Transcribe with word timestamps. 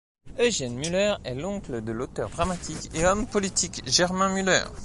Eugène 0.39 0.73
Muller 0.77 1.13
est 1.23 1.35
l'oncle 1.35 1.83
de 1.83 1.91
l'auteur 1.91 2.27
dramatique 2.31 2.89
et 2.95 3.05
homme 3.05 3.27
politique 3.27 3.83
Germain 3.85 4.29
Muller. 4.33 4.63